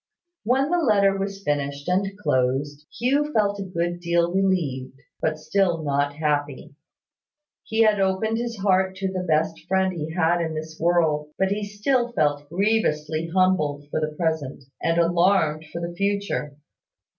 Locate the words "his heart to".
8.39-9.11